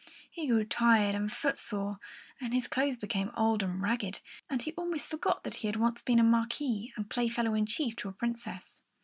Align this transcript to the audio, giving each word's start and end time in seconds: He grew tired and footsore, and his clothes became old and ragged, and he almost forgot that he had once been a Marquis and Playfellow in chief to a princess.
He 0.31 0.47
grew 0.47 0.63
tired 0.65 1.13
and 1.13 1.31
footsore, 1.31 1.99
and 2.41 2.55
his 2.55 2.67
clothes 2.67 2.97
became 2.97 3.29
old 3.37 3.61
and 3.61 3.79
ragged, 3.83 4.19
and 4.49 4.59
he 4.59 4.71
almost 4.73 5.07
forgot 5.07 5.43
that 5.43 5.57
he 5.57 5.67
had 5.67 5.75
once 5.75 6.01
been 6.01 6.17
a 6.17 6.23
Marquis 6.23 6.91
and 6.95 7.07
Playfellow 7.07 7.53
in 7.53 7.67
chief 7.67 7.95
to 7.97 8.09
a 8.09 8.11
princess. 8.11 8.81